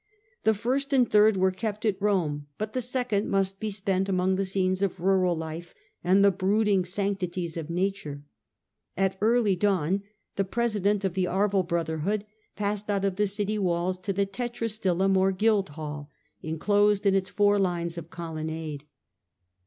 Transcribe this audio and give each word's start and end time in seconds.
The 0.45 0.55
first 0.55 0.93
and 0.93 1.07
third 1.07 1.37
were 1.37 1.51
kept 1.51 1.85
at 1.85 2.01
Rome, 2.01 2.47
but 2.57 2.73
the 2.73 2.81
second 2.81 3.17
festival, 3.25 3.31
must 3.37 3.59
be 3.59 3.69
spent 3.69 4.09
among 4.09 4.35
the 4.35 4.45
scenes 4.45 4.81
of 4.81 4.99
rural 4.99 5.35
life 5.35 5.75
Act^Frat. 5.75 5.75
and 6.05 6.25
the 6.25 6.31
brooding 6.31 6.85
sanctities 6.85 7.55
of 7.55 7.69
Nature. 7.69 8.23
At 8.97 9.15
early 9.21 9.55
dawn 9.55 10.01
the 10.37 10.43
president 10.43 11.03
passed 11.03 12.89
out 12.89 13.05
of 13.05 13.15
the 13.17 13.27
city 13.27 13.59
walls 13.59 13.99
to 13.99 14.11
the 14.11 14.25
Tetrastylum 14.25 15.15
or 15.17 15.31
Guildhall, 15.31 16.09
enclosed 16.41 17.05
in 17.05 17.13
its 17.13 17.29
four 17.29 17.59
lines 17.59 17.95
of 17.95 18.09
colonnade. 18.09 18.85